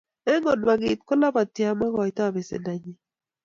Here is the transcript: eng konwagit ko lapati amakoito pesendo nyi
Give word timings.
eng 0.31 0.43
konwagit 0.45 0.99
ko 1.07 1.13
lapati 1.21 1.61
amakoito 1.71 2.21
pesendo 2.35 2.71
nyi 2.81 2.93